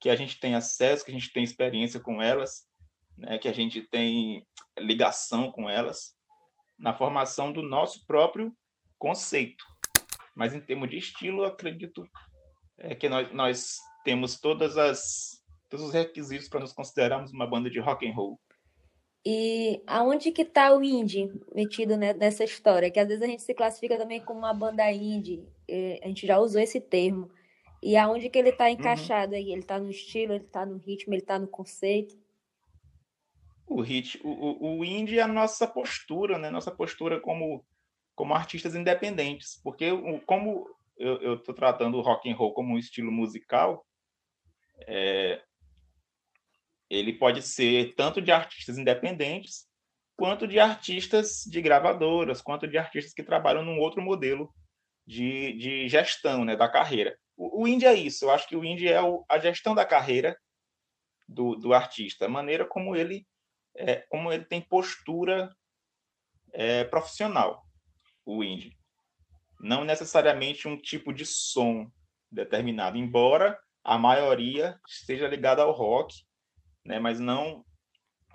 que 0.00 0.08
a 0.08 0.16
gente 0.16 0.38
tem 0.38 0.54
acesso, 0.54 1.04
que 1.04 1.10
a 1.10 1.14
gente 1.14 1.32
tem 1.32 1.42
experiência 1.42 2.00
com 2.00 2.22
elas, 2.22 2.66
né, 3.16 3.38
que 3.38 3.48
a 3.48 3.52
gente 3.52 3.82
tem 3.82 4.46
ligação 4.78 5.50
com 5.50 5.68
elas, 5.68 6.14
na 6.78 6.94
formação 6.94 7.52
do 7.52 7.62
nosso 7.62 8.06
próprio 8.06 8.54
conceito. 8.98 9.64
Mas 10.34 10.54
em 10.54 10.60
termos 10.60 10.88
de 10.88 10.98
estilo, 10.98 11.44
acredito 11.44 12.08
é, 12.78 12.94
que 12.94 13.08
nós, 13.08 13.32
nós 13.32 13.76
temos 14.04 14.38
todas 14.40 14.78
as, 14.78 15.42
todos 15.68 15.86
os 15.86 15.92
requisitos 15.92 16.48
para 16.48 16.60
nos 16.60 16.72
considerarmos 16.72 17.32
uma 17.32 17.46
banda 17.46 17.68
de 17.68 17.80
rock 17.80 18.08
and 18.08 18.14
roll. 18.14 18.40
E 19.26 19.82
aonde 19.86 20.30
que 20.30 20.42
está 20.42 20.74
o 20.74 20.82
indie 20.82 21.30
metido 21.52 21.96
nessa 21.96 22.44
história? 22.44 22.90
Que 22.90 23.00
às 23.00 23.08
vezes 23.08 23.22
a 23.22 23.26
gente 23.26 23.42
se 23.42 23.52
classifica 23.52 23.98
também 23.98 24.20
como 24.20 24.38
uma 24.38 24.54
banda 24.54 24.90
indie. 24.92 25.44
A 26.02 26.06
gente 26.06 26.26
já 26.26 26.38
usou 26.38 26.60
esse 26.60 26.80
termo. 26.80 27.28
E 27.82 27.96
aonde 27.96 28.28
que 28.28 28.38
ele 28.38 28.50
está 28.50 28.64
uhum. 28.64 28.70
encaixado 28.70 29.32
uhum. 29.32 29.38
aí? 29.38 29.52
Ele 29.52 29.60
está 29.60 29.78
no 29.78 29.90
estilo, 29.90 30.34
ele 30.34 30.44
está 30.44 30.66
no 30.66 30.78
ritmo, 30.78 31.14
ele 31.14 31.22
está 31.22 31.38
no 31.38 31.46
conceito? 31.46 32.16
O 33.66 33.80
hit, 33.82 34.18
o, 34.24 34.28
o, 34.28 34.78
o 34.78 34.84
indie 34.84 35.18
é 35.18 35.22
a 35.22 35.28
nossa 35.28 35.66
postura, 35.66 36.38
né? 36.38 36.50
Nossa 36.50 36.70
postura 36.70 37.20
como 37.20 37.64
como 38.14 38.34
artistas 38.34 38.74
independentes, 38.74 39.60
porque 39.62 39.90
como 40.26 40.68
eu 40.98 41.34
estou 41.34 41.54
tratando 41.54 41.96
o 41.96 42.00
rock 42.00 42.28
and 42.28 42.34
roll 42.34 42.52
como 42.52 42.74
um 42.74 42.78
estilo 42.78 43.12
musical, 43.12 43.86
é, 44.88 45.40
ele 46.90 47.12
pode 47.12 47.42
ser 47.42 47.94
tanto 47.94 48.20
de 48.20 48.32
artistas 48.32 48.76
independentes 48.76 49.68
quanto 50.16 50.48
de 50.48 50.58
artistas 50.58 51.44
de 51.44 51.62
gravadoras, 51.62 52.42
quanto 52.42 52.66
de 52.66 52.76
artistas 52.76 53.14
que 53.14 53.22
trabalham 53.22 53.64
num 53.64 53.78
outro 53.78 54.02
modelo 54.02 54.52
de, 55.06 55.52
de 55.52 55.88
gestão 55.88 56.44
né, 56.44 56.56
da 56.56 56.68
carreira. 56.68 57.16
O, 57.38 57.68
indie 57.68 57.86
é 57.86 57.94
isso. 57.94 58.24
Eu 58.24 58.30
acho 58.32 58.48
que 58.48 58.56
o 58.56 58.64
indie 58.64 58.88
é 58.88 59.00
o, 59.00 59.24
a 59.28 59.38
gestão 59.38 59.72
da 59.72 59.86
carreira 59.86 60.36
do, 61.28 61.54
do 61.54 61.72
artista, 61.72 62.26
a 62.26 62.28
maneira 62.28 62.66
como 62.66 62.96
ele, 62.96 63.24
é, 63.76 63.96
como 64.08 64.32
ele 64.32 64.44
tem 64.44 64.60
postura 64.60 65.54
é, 66.52 66.82
profissional, 66.82 67.64
o 68.26 68.42
indie. 68.42 68.76
Não 69.60 69.84
necessariamente 69.84 70.66
um 70.66 70.76
tipo 70.76 71.12
de 71.12 71.24
som 71.24 71.88
determinado, 72.30 72.98
embora 72.98 73.56
a 73.84 73.96
maioria 73.96 74.78
esteja 74.88 75.28
ligada 75.28 75.62
ao 75.62 75.70
rock, 75.70 76.24
né, 76.84 76.98
mas 76.98 77.20
não 77.20 77.64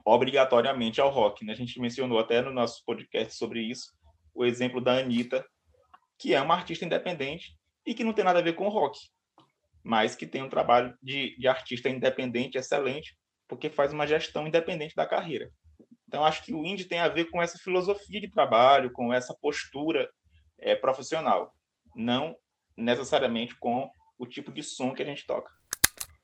obrigatoriamente 0.06 1.02
ao 1.02 1.10
rock. 1.10 1.44
Né? 1.44 1.52
A 1.52 1.58
gente 1.58 1.80
mencionou 1.80 2.20
até 2.20 2.42
no 2.42 2.52
nosso 2.52 2.82
podcast 2.86 3.36
sobre 3.36 3.62
isso 3.62 3.92
o 4.34 4.46
exemplo 4.46 4.80
da 4.80 4.98
Anitta, 4.98 5.46
que 6.18 6.34
é 6.34 6.42
uma 6.42 6.56
artista 6.56 6.86
independente 6.86 7.58
e 7.86 7.94
que 7.94 8.04
não 8.04 8.14
tem 8.14 8.24
nada 8.24 8.40
a 8.40 8.44
ver 8.44 8.54
com 8.54 8.70
rock, 8.70 9.00
mas 9.84 10.16
que 10.16 10.26
tem 10.26 10.42
um 10.42 10.50
trabalho 10.50 10.98
de, 11.02 11.38
de 11.38 11.48
artista 11.48 11.90
independente 11.90 12.58
excelente, 12.58 13.18
porque 13.48 13.70
faz 13.70 13.92
uma 13.92 14.08
gestão 14.08 14.48
independente 14.48 14.96
da 14.96 15.06
carreira. 15.06 15.52
Então, 16.08 16.24
acho 16.24 16.44
que 16.44 16.54
o 16.54 16.66
indie 16.66 16.86
tem 16.86 17.00
a 17.00 17.08
ver 17.08 17.26
com 17.26 17.42
essa 17.42 17.58
filosofia 17.58 18.22
de 18.22 18.30
trabalho, 18.30 18.92
com 18.92 19.12
essa 19.12 19.36
postura 19.42 20.10
é, 20.60 20.76
profissional, 20.76 21.52
não 21.96 22.36
necessariamente 22.78 23.56
com 23.58 23.90
o 24.18 24.26
tipo 24.26 24.52
de 24.52 24.64
som 24.64 24.94
que 24.94 25.02
a 25.02 25.06
gente 25.06 25.26
toca. 25.26 25.52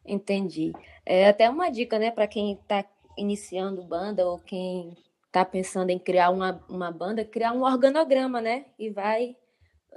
Entendi. 0.05 0.71
É 1.05 1.27
até 1.27 1.49
uma 1.49 1.69
dica, 1.69 1.99
né, 1.99 2.11
para 2.11 2.27
quem 2.27 2.53
está 2.53 2.85
iniciando 3.17 3.83
banda 3.83 4.25
ou 4.25 4.39
quem 4.39 4.95
está 5.27 5.43
pensando 5.45 5.89
em 5.89 5.99
criar 5.99 6.29
uma, 6.29 6.63
uma 6.69 6.91
banda, 6.91 7.25
criar 7.25 7.51
um 7.51 7.63
organograma, 7.63 8.41
né? 8.41 8.65
E 8.77 8.89
vai 8.89 9.35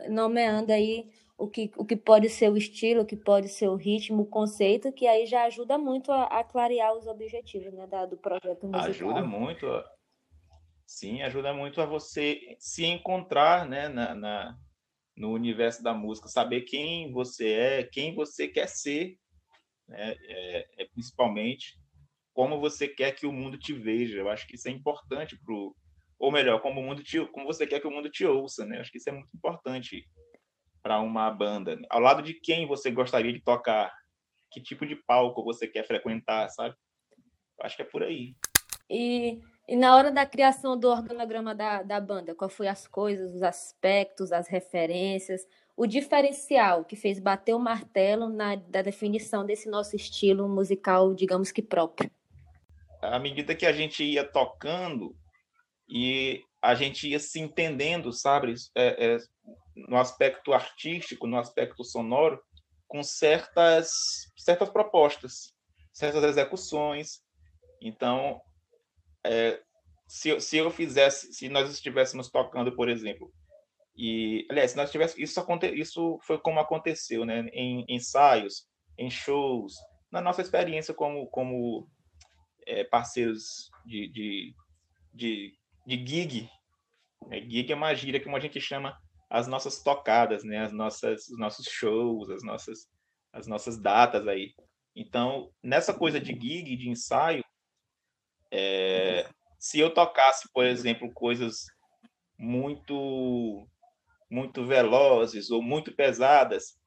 nomeando 0.08 0.72
aí 0.72 1.10
o 1.42 1.48
que, 1.48 1.72
o 1.76 1.84
que 1.84 1.96
pode 1.96 2.28
ser 2.28 2.52
o 2.52 2.56
estilo, 2.56 3.02
o 3.02 3.06
que 3.06 3.16
pode 3.16 3.48
ser 3.48 3.66
o 3.66 3.74
ritmo, 3.74 4.22
o 4.22 4.26
conceito, 4.26 4.92
que 4.92 5.08
aí 5.08 5.26
já 5.26 5.44
ajuda 5.44 5.76
muito 5.76 6.12
a, 6.12 6.24
a 6.26 6.44
clarear 6.44 6.96
os 6.96 7.08
objetivos 7.08 7.72
né, 7.72 7.84
da, 7.88 8.06
do 8.06 8.16
projeto 8.16 8.64
musical. 8.64 8.88
Ajuda 8.88 9.24
muito, 9.24 9.66
sim, 10.86 11.20
ajuda 11.22 11.52
muito 11.52 11.80
a 11.80 11.86
você 11.86 12.56
se 12.60 12.84
encontrar 12.84 13.68
né, 13.68 13.88
na, 13.88 14.14
na, 14.14 14.56
no 15.16 15.32
universo 15.32 15.82
da 15.82 15.92
música, 15.92 16.28
saber 16.28 16.60
quem 16.60 17.10
você 17.10 17.50
é, 17.50 17.82
quem 17.82 18.14
você 18.14 18.46
quer 18.46 18.68
ser, 18.68 19.16
né, 19.88 20.14
é, 20.28 20.66
é, 20.78 20.84
principalmente 20.92 21.76
como 22.32 22.60
você 22.60 22.86
quer 22.86 23.16
que 23.16 23.26
o 23.26 23.32
mundo 23.32 23.58
te 23.58 23.72
veja. 23.72 24.16
Eu 24.16 24.30
acho 24.30 24.46
que 24.46 24.54
isso 24.54 24.68
é 24.68 24.70
importante 24.70 25.36
para 25.44 25.54
ou 26.20 26.30
melhor, 26.30 26.62
como 26.62 26.80
o 26.80 26.84
mundo 26.84 27.02
te, 27.02 27.18
como 27.32 27.46
você 27.46 27.66
quer 27.66 27.80
que 27.80 27.86
o 27.88 27.90
mundo 27.90 28.08
te 28.08 28.24
ouça, 28.24 28.64
né? 28.64 28.76
Eu 28.76 28.80
acho 28.82 28.92
que 28.92 28.98
isso 28.98 29.08
é 29.08 29.12
muito 29.12 29.36
importante 29.36 30.06
para 30.82 31.00
uma 31.00 31.30
banda. 31.30 31.78
Ao 31.88 32.00
lado 32.00 32.22
de 32.22 32.34
quem 32.34 32.66
você 32.66 32.90
gostaria 32.90 33.32
de 33.32 33.40
tocar, 33.40 33.92
que 34.50 34.60
tipo 34.60 34.86
de 34.86 34.96
palco 34.96 35.44
você 35.44 35.66
quer 35.66 35.86
frequentar, 35.86 36.48
sabe? 36.50 36.74
Eu 37.58 37.66
acho 37.66 37.76
que 37.76 37.82
é 37.82 37.84
por 37.84 38.02
aí. 38.02 38.34
E, 38.90 39.40
e 39.68 39.76
na 39.76 39.96
hora 39.96 40.10
da 40.10 40.26
criação 40.26 40.78
do 40.78 40.88
organograma 40.88 41.54
da, 41.54 41.82
da 41.82 42.00
banda, 42.00 42.34
qual 42.34 42.50
foi 42.50 42.68
as 42.68 42.86
coisas, 42.86 43.34
os 43.34 43.42
aspectos, 43.42 44.32
as 44.32 44.48
referências, 44.48 45.46
o 45.76 45.86
diferencial 45.86 46.84
que 46.84 46.96
fez 46.96 47.18
bater 47.18 47.54
o 47.54 47.58
martelo 47.58 48.28
na 48.28 48.56
da 48.56 48.82
definição 48.82 49.46
desse 49.46 49.70
nosso 49.70 49.96
estilo 49.96 50.48
musical, 50.48 51.14
digamos 51.14 51.50
que 51.50 51.62
próprio? 51.62 52.10
À 53.00 53.18
medida 53.18 53.54
que 53.54 53.66
a 53.66 53.72
gente 53.72 54.04
ia 54.04 54.22
tocando, 54.22 55.16
e 55.92 56.42
a 56.62 56.74
gente 56.74 57.06
ia 57.06 57.18
se 57.18 57.38
entendendo, 57.38 58.12
sabe, 58.12 58.54
é, 58.74 59.14
é, 59.14 59.18
no 59.74 59.96
aspecto 59.96 60.52
artístico, 60.52 61.26
no 61.26 61.38
aspecto 61.38 61.84
sonoro, 61.84 62.40
com 62.86 63.02
certas 63.02 63.90
certas 64.36 64.68
propostas, 64.70 65.54
certas 65.92 66.24
execuções. 66.24 67.22
Então, 67.80 68.40
é, 69.24 69.60
se, 70.06 70.38
se 70.40 70.58
eu 70.58 70.70
fizesse, 70.70 71.32
se 71.32 71.48
nós 71.48 71.70
estivéssemos 71.70 72.30
tocando, 72.30 72.74
por 72.74 72.88
exemplo, 72.88 73.32
e 73.96 74.46
aliás, 74.50 74.72
se 74.72 74.76
nós 74.76 74.90
tivéssemos 74.90 75.30
isso 75.30 75.40
aconte, 75.40 75.66
isso 75.68 76.18
foi 76.22 76.38
como 76.38 76.60
aconteceu, 76.60 77.24
né, 77.24 77.48
em 77.52 77.84
ensaios, 77.88 78.66
em 78.98 79.10
shows, 79.10 79.74
na 80.10 80.20
nossa 80.20 80.42
experiência 80.42 80.94
como 80.94 81.26
como 81.28 81.88
é, 82.66 82.84
parceiros 82.84 83.70
de, 83.86 84.08
de, 84.08 84.54
de 85.12 85.62
de 85.86 85.96
gig. 86.06 86.48
É, 87.30 87.40
gig 87.40 87.72
é 87.72 87.74
uma 87.74 87.94
gíria 87.94 88.20
que 88.20 88.28
a 88.28 88.40
gente 88.40 88.60
chama 88.60 88.96
as 89.32 89.46
nossas 89.46 89.82
tocadas, 89.82 90.44
né? 90.44 90.58
As 90.58 90.72
nossas, 90.72 91.26
os 91.28 91.38
nossos 91.38 91.66
shows, 91.66 92.28
as 92.28 92.42
nossas, 92.42 92.86
as 93.32 93.46
nossas 93.46 93.78
datas 93.78 94.28
aí. 94.28 94.54
Então, 94.94 95.50
nessa 95.62 95.94
coisa 95.94 96.20
de 96.20 96.32
gig, 96.32 96.76
de 96.76 96.90
ensaio, 96.90 97.42
é, 98.50 99.26
se 99.58 99.80
eu 99.80 99.92
tocasse, 99.92 100.46
por 100.52 100.66
exemplo, 100.66 101.10
coisas 101.14 101.64
muito 102.38 103.66
muito 104.30 104.66
velozes 104.66 105.50
ou 105.50 105.62
muito 105.62 105.94
pesadas, 105.94 106.78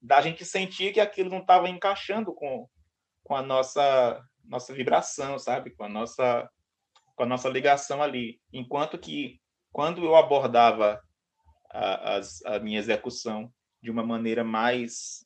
da 0.00 0.20
gente 0.20 0.44
sentir 0.44 0.92
que 0.92 1.00
aquilo 1.00 1.30
não 1.30 1.40
estava 1.40 1.68
encaixando 1.68 2.34
com, 2.34 2.68
com 3.24 3.34
a 3.34 3.42
nossa 3.42 4.22
nossa 4.44 4.74
vibração, 4.74 5.38
sabe? 5.38 5.70
Com 5.70 5.84
a 5.84 5.88
nossa 5.88 6.46
com 7.14 7.22
a 7.22 7.26
nossa 7.26 7.48
ligação 7.48 8.02
ali. 8.02 8.38
Enquanto 8.52 8.98
que, 8.98 9.40
quando 9.72 10.04
eu 10.04 10.14
abordava 10.14 11.00
a, 11.76 12.20
a, 12.46 12.58
minha 12.58 12.78
execução 12.78 13.52
de 13.82 13.90
uma 13.90 14.02
maneira 14.02 14.42
mais, 14.42 15.24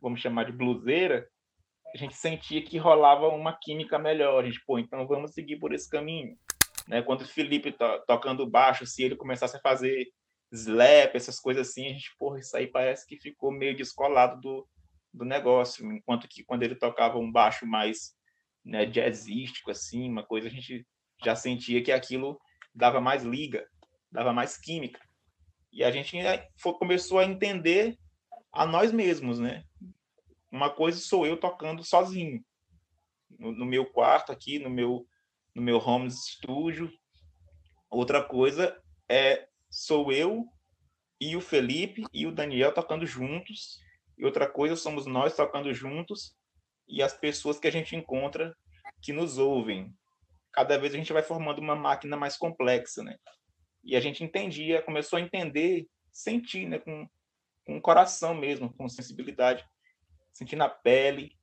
vamos 0.00 0.20
chamar 0.20 0.44
de 0.44 0.52
bluseira, 0.52 1.28
a 1.94 1.98
gente 1.98 2.16
sentia 2.16 2.62
que 2.62 2.78
rolava 2.78 3.28
uma 3.28 3.56
química 3.56 3.98
melhor. 3.98 4.42
A 4.42 4.46
gente, 4.46 4.60
pô, 4.66 4.78
então 4.78 5.06
vamos 5.06 5.32
seguir 5.32 5.58
por 5.58 5.72
esse 5.72 5.88
caminho. 5.88 6.36
Né? 6.88 7.02
Quando 7.02 7.20
o 7.20 7.28
Felipe 7.28 7.70
to, 7.70 8.02
tocando 8.06 8.48
baixo, 8.48 8.84
se 8.86 9.02
ele 9.02 9.14
começasse 9.14 9.56
a 9.56 9.60
fazer 9.60 10.08
slap, 10.50 11.14
essas 11.14 11.38
coisas 11.38 11.68
assim, 11.68 11.86
a 11.86 11.90
gente, 11.90 12.14
porra, 12.18 12.38
isso 12.38 12.56
aí 12.56 12.66
parece 12.66 13.06
que 13.06 13.16
ficou 13.16 13.52
meio 13.52 13.76
descolado 13.76 14.40
do, 14.40 14.68
do 15.12 15.24
negócio. 15.24 15.90
Enquanto 15.92 16.26
que 16.28 16.44
quando 16.44 16.62
ele 16.64 16.74
tocava 16.74 17.18
um 17.18 17.30
baixo 17.30 17.66
mais 17.66 18.14
né, 18.64 18.86
jazzístico, 18.86 19.70
assim, 19.70 20.10
uma 20.10 20.24
coisa, 20.24 20.48
a 20.48 20.50
gente 20.50 20.86
já 21.24 21.36
sentia 21.36 21.82
que 21.82 21.92
aquilo 21.92 22.40
dava 22.74 23.00
mais 23.00 23.22
liga, 23.22 23.64
dava 24.10 24.32
mais 24.32 24.56
química. 24.56 25.00
E 25.74 25.82
a 25.82 25.90
gente 25.90 26.16
começou 26.78 27.18
a 27.18 27.24
entender 27.24 27.98
a 28.52 28.64
nós 28.64 28.92
mesmos, 28.92 29.40
né? 29.40 29.64
Uma 30.50 30.70
coisa 30.70 31.00
sou 31.00 31.26
eu 31.26 31.36
tocando 31.36 31.82
sozinho, 31.82 32.44
no, 33.28 33.50
no 33.50 33.66
meu 33.66 33.84
quarto 33.84 34.30
aqui, 34.30 34.60
no 34.60 34.70
meu, 34.70 35.04
no 35.52 35.60
meu 35.60 35.78
home 35.78 36.08
studio. 36.12 36.88
Outra 37.90 38.22
coisa 38.22 38.80
é 39.08 39.48
sou 39.68 40.12
eu 40.12 40.46
e 41.20 41.34
o 41.34 41.40
Felipe 41.40 42.04
e 42.12 42.24
o 42.24 42.32
Daniel 42.32 42.72
tocando 42.72 43.04
juntos. 43.04 43.80
E 44.16 44.24
outra 44.24 44.48
coisa 44.48 44.76
somos 44.76 45.06
nós 45.06 45.34
tocando 45.34 45.74
juntos 45.74 46.36
e 46.86 47.02
as 47.02 47.18
pessoas 47.18 47.58
que 47.58 47.66
a 47.66 47.72
gente 47.72 47.96
encontra 47.96 48.56
que 49.02 49.12
nos 49.12 49.38
ouvem, 49.38 49.92
cada 50.52 50.78
vez 50.78 50.94
a 50.94 50.96
gente 50.96 51.12
vai 51.12 51.22
formando 51.22 51.58
uma 51.58 51.74
máquina 51.74 52.16
mais 52.16 52.36
complexa, 52.36 53.02
né? 53.02 53.18
E 53.84 53.96
a 53.96 54.00
gente 54.00 54.24
entendia, 54.24 54.82
começou 54.82 55.18
a 55.18 55.22
entender, 55.22 55.86
sentir, 56.12 56.68
né? 56.68 56.78
Com, 56.78 57.08
com 57.66 57.76
o 57.76 57.82
coração 57.82 58.34
mesmo, 58.34 58.72
com 58.72 58.88
sensibilidade, 58.88 59.64
sentir 60.32 60.56
na 60.56 60.68
pele 60.68 61.36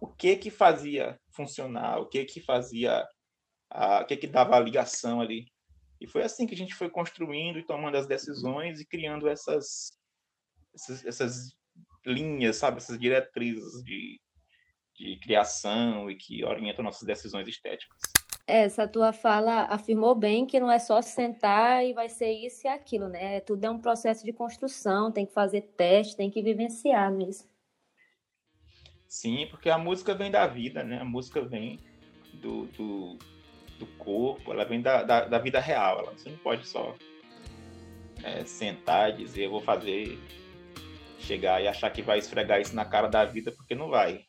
o 0.00 0.06
que 0.06 0.36
que 0.36 0.50
fazia 0.50 1.20
funcionar, 1.30 1.98
o 1.98 2.08
que 2.08 2.24
que 2.24 2.40
fazia, 2.40 3.06
a, 3.70 4.00
o 4.00 4.06
que 4.06 4.16
que 4.16 4.26
dava 4.26 4.56
a 4.56 4.60
ligação 4.60 5.20
ali. 5.20 5.46
E 6.00 6.06
foi 6.06 6.22
assim 6.22 6.46
que 6.46 6.54
a 6.54 6.56
gente 6.56 6.74
foi 6.74 6.88
construindo 6.88 7.58
e 7.58 7.66
tomando 7.66 7.96
as 7.96 8.06
decisões 8.06 8.80
e 8.80 8.86
criando 8.86 9.28
essas, 9.28 9.92
essas, 10.74 11.04
essas 11.04 11.56
linhas, 12.06 12.56
sabe, 12.56 12.78
essas 12.78 12.98
diretrizes 12.98 13.84
de, 13.84 14.18
de 14.96 15.20
criação 15.20 16.10
e 16.10 16.16
que 16.16 16.42
orientam 16.42 16.82
nossas 16.82 17.06
decisões 17.06 17.46
estéticas. 17.46 17.98
Essa 18.50 18.88
tua 18.88 19.12
fala 19.12 19.62
afirmou 19.62 20.14
bem 20.14 20.44
que 20.44 20.58
não 20.58 20.70
é 20.70 20.78
só 20.78 21.00
sentar 21.00 21.84
e 21.86 21.92
vai 21.92 22.08
ser 22.08 22.32
isso 22.32 22.66
e 22.66 22.68
aquilo, 22.68 23.08
né? 23.08 23.40
Tudo 23.40 23.64
é 23.64 23.70
um 23.70 23.78
processo 23.78 24.24
de 24.24 24.32
construção, 24.32 25.12
tem 25.12 25.24
que 25.24 25.32
fazer 25.32 25.62
teste, 25.76 26.16
tem 26.16 26.28
que 26.28 26.42
vivenciar 26.42 27.12
nisso. 27.12 27.48
Sim, 29.06 29.46
porque 29.50 29.70
a 29.70 29.78
música 29.78 30.14
vem 30.14 30.30
da 30.30 30.46
vida, 30.46 30.82
né? 30.82 31.00
A 31.00 31.04
música 31.04 31.40
vem 31.40 31.78
do, 32.34 32.66
do, 32.66 33.18
do 33.78 33.86
corpo, 33.98 34.52
ela 34.52 34.64
vem 34.64 34.80
da, 34.80 35.02
da, 35.02 35.24
da, 35.26 35.38
vida 35.38 35.60
real. 35.60 36.00
Ela, 36.00 36.12
você 36.12 36.30
não 36.30 36.38
pode 36.38 36.66
só 36.66 36.94
é, 38.22 38.44
sentar 38.44 39.10
e 39.10 39.24
dizer, 39.24 39.44
eu 39.44 39.50
vou 39.50 39.60
fazer, 39.60 40.18
chegar 41.18 41.62
e 41.62 41.68
achar 41.68 41.90
que 41.90 42.02
vai 42.02 42.18
esfregar 42.18 42.60
isso 42.60 42.74
na 42.74 42.84
cara 42.84 43.08
da 43.08 43.24
vida, 43.24 43.52
porque 43.52 43.74
não 43.74 43.88
vai. 43.88 44.24